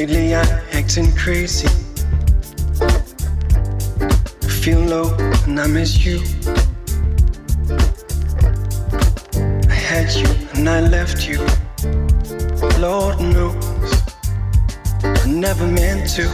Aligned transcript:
Lately 0.00 0.34
I'm 0.34 0.48
acting 0.72 1.14
crazy. 1.14 1.68
I 4.40 4.48
feel 4.48 4.80
low 4.80 5.14
and 5.44 5.60
I 5.60 5.66
miss 5.66 6.06
you. 6.06 6.22
I 9.68 9.74
had 9.74 10.10
you 10.14 10.30
and 10.54 10.66
I 10.66 10.80
left 10.80 11.28
you. 11.28 11.36
Lord 12.78 13.20
knows 13.20 13.92
I 15.04 15.26
never 15.26 15.66
meant 15.66 16.08
to. 16.16 16.24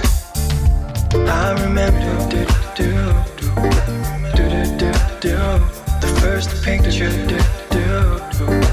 I 1.26 1.61
remember 1.64 2.14
do 2.30 2.44
do 2.76 2.92
do 3.37 3.50
do 4.37 4.44
do 4.46 4.78
do 4.78 4.92
do 5.20 5.37
the 6.02 6.18
first 6.20 6.62
picture 6.62 7.11
do 7.26 7.38
do 7.73 8.61
do. 8.61 8.65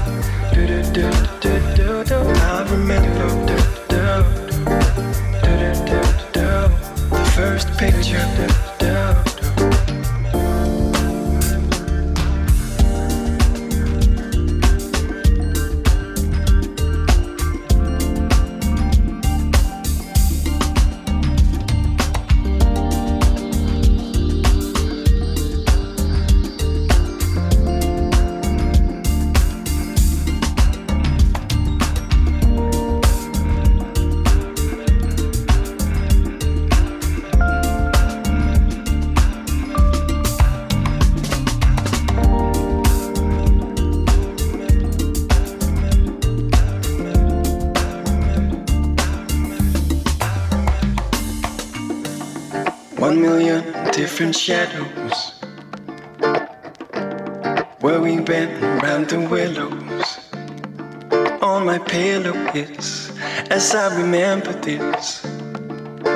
I 63.76 63.96
remember 63.96 64.52
this. 64.52 65.24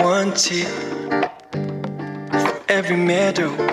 One 0.00 0.32
tear 0.32 0.68
for 2.30 2.62
every 2.68 2.96
medal. 2.96 3.67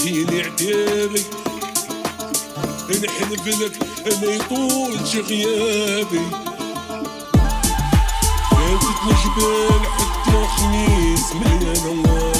يلي 0.00 0.42
عدالي 0.42 1.22
نحلف 2.90 3.46
لك 3.46 3.72
ما 4.22 4.32
يطولش 4.32 5.16
غيابي. 5.16 6.26
فاتت 8.50 9.00
الجبال 9.06 9.80
حتى 9.96 10.46
خميس 10.56 11.32
مليانة 11.34 11.92
الله 11.92 12.33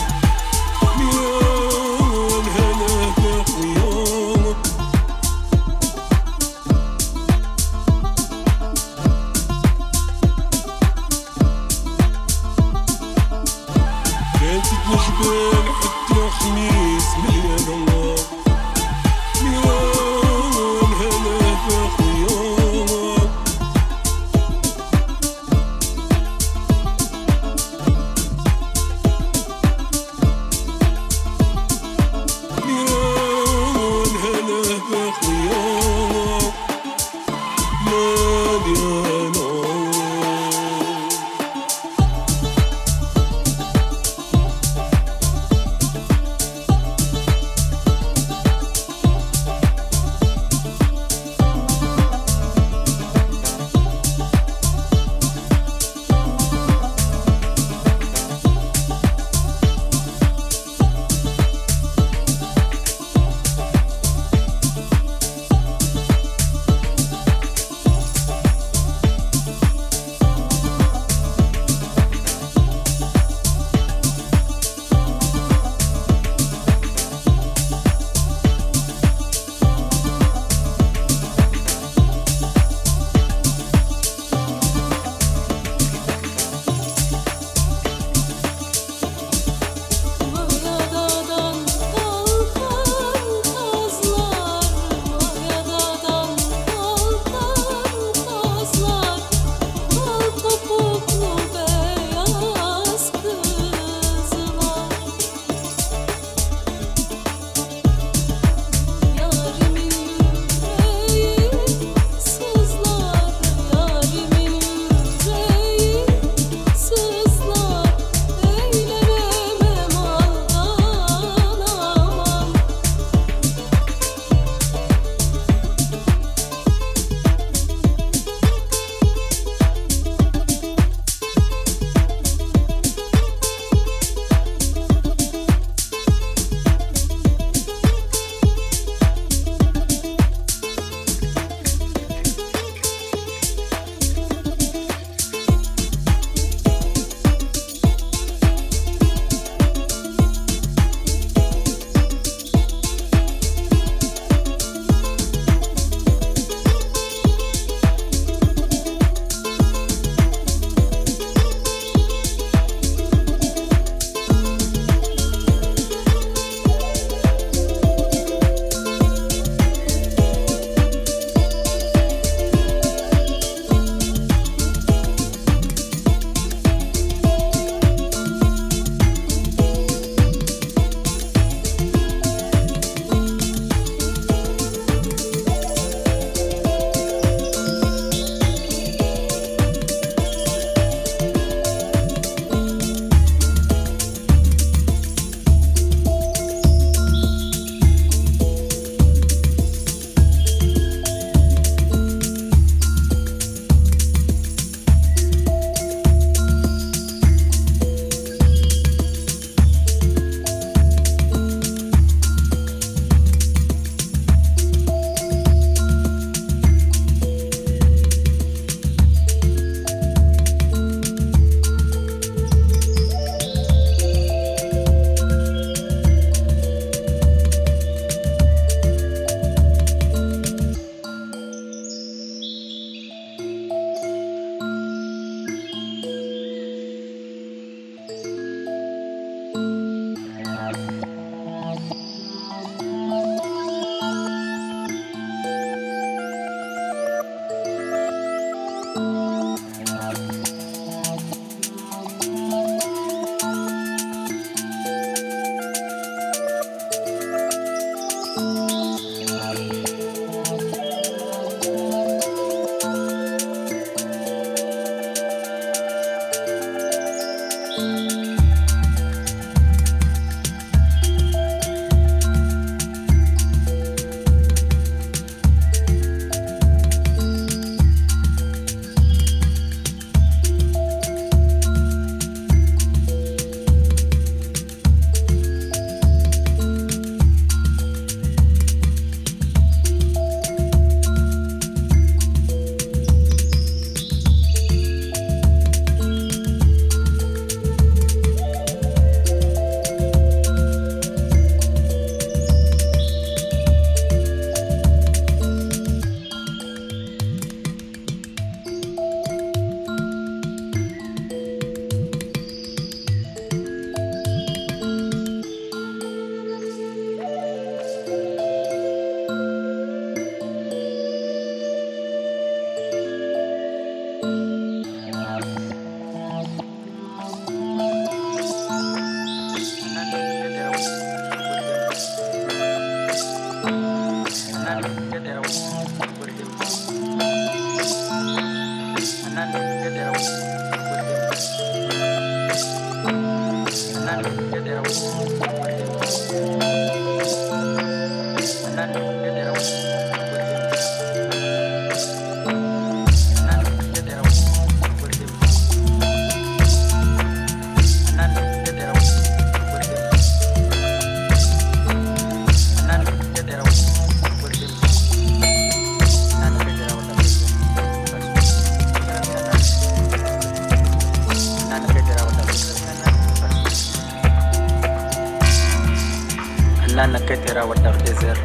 لنا 376.95 377.19
كثيرة 377.19 377.65
والدار 377.65 377.95
ديزير 377.97 378.37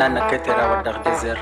فنانة 0.00 0.30
كترة 0.30 0.78
ودغ 0.78 1.02
جزر 1.02 1.38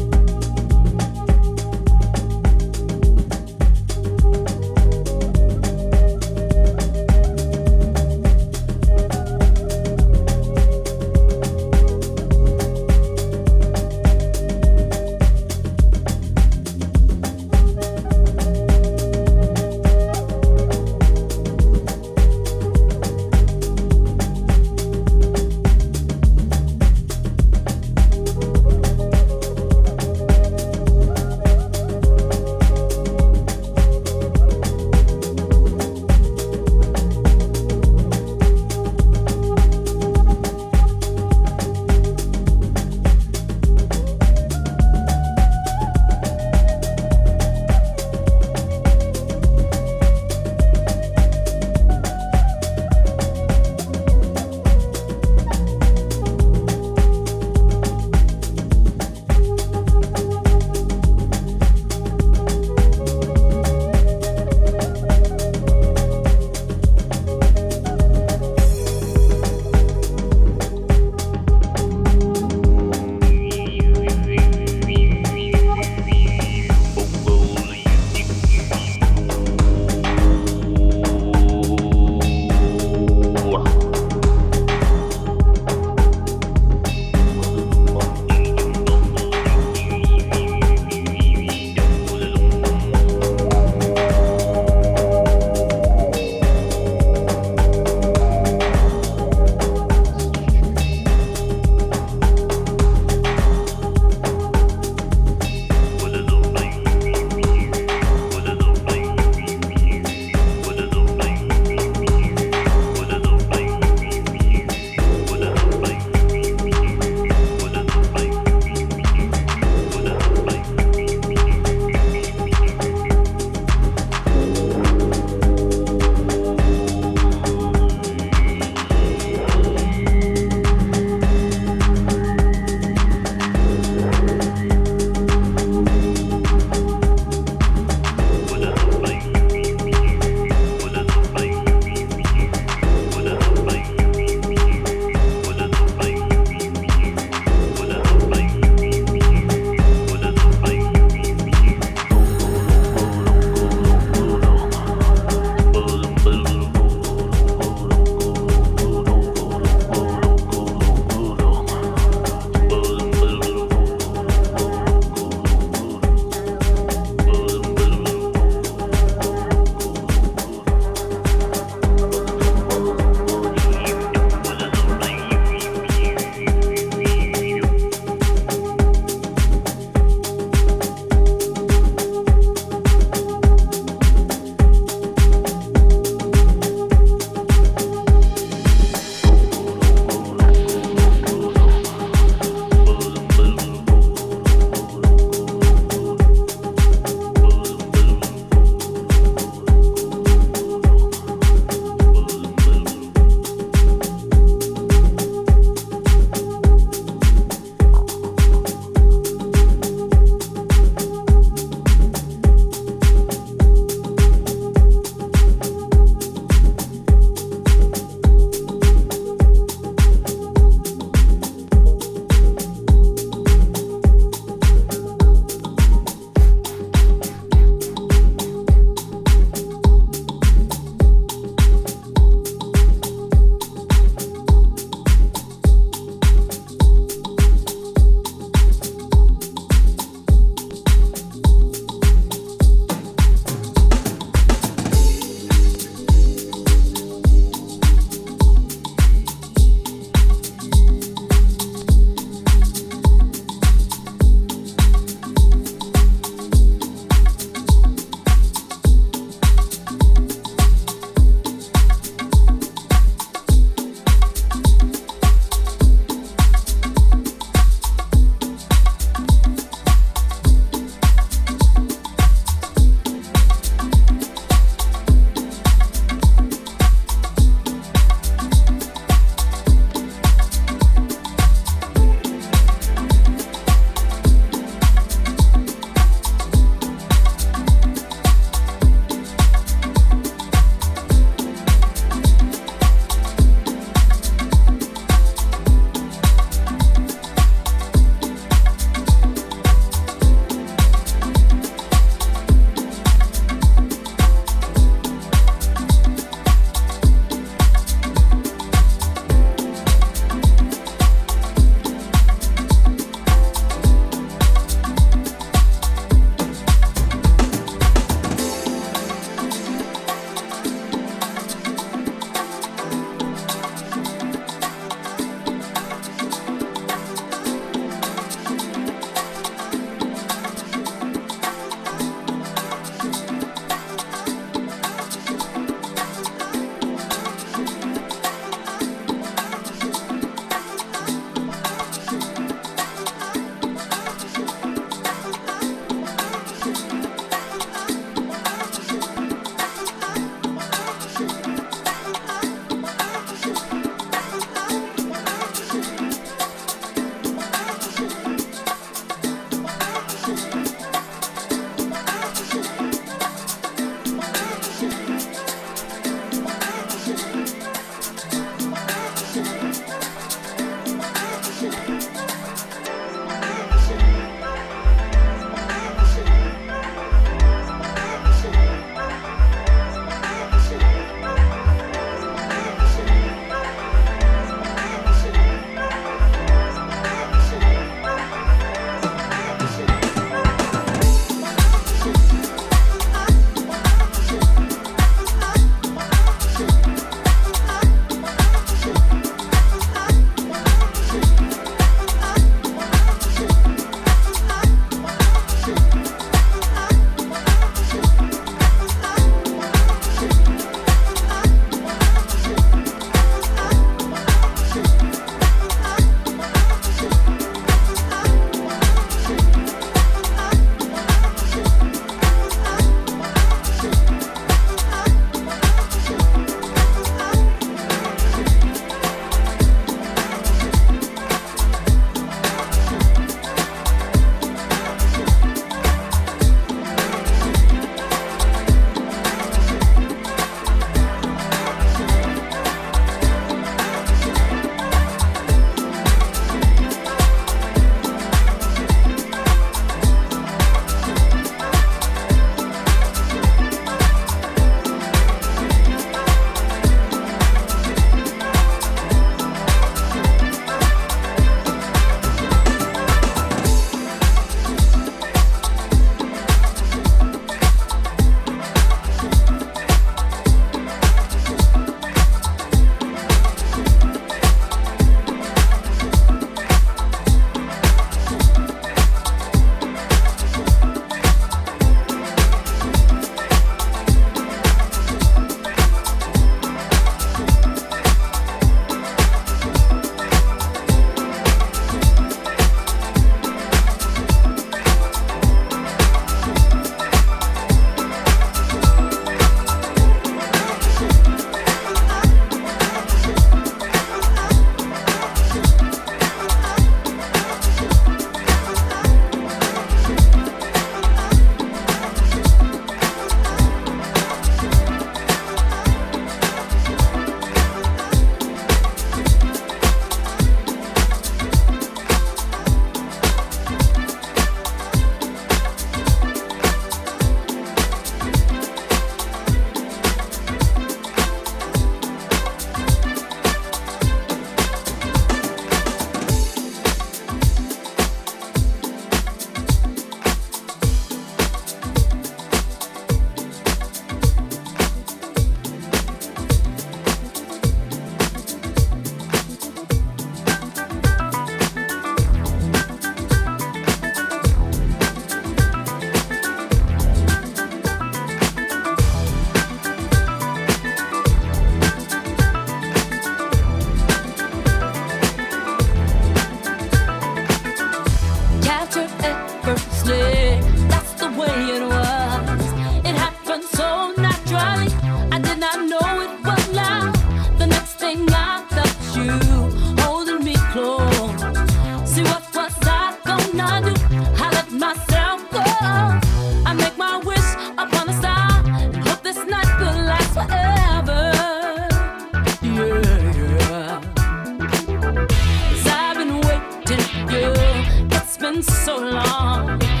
so 598.59 598.97
long. 598.97 600.00